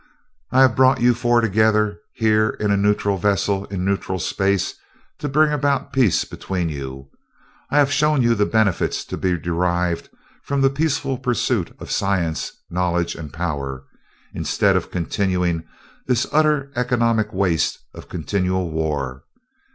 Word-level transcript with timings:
"I 0.49 0.61
have 0.63 0.75
brought 0.75 0.99
you 0.99 1.13
four 1.13 1.41
together, 1.41 1.99
here 2.15 2.49
in 2.59 2.71
a 2.71 2.75
neutral 2.75 3.17
vessel 3.19 3.65
in 3.65 3.85
neutral 3.85 4.17
space, 4.17 4.73
to 5.19 5.29
bring 5.29 5.51
about 5.53 5.93
peace 5.93 6.25
between 6.25 6.69
you. 6.69 7.11
I 7.69 7.77
have 7.77 7.91
shown 7.93 8.23
you 8.23 8.33
the 8.33 8.47
benefits 8.47 9.05
to 9.05 9.15
be 9.15 9.37
derived 9.37 10.09
from 10.41 10.61
the 10.61 10.71
peaceful 10.71 11.19
pursuit 11.19 11.75
of 11.77 11.91
science, 11.91 12.51
knowledge, 12.67 13.13
and 13.13 13.31
power, 13.31 13.83
instead 14.33 14.75
of 14.75 14.89
continuing 14.89 15.65
this 16.07 16.25
utter 16.31 16.71
economic 16.75 17.31
waste 17.31 17.77
of 17.93 18.09
continual 18.09 18.71
war. 18.71 19.23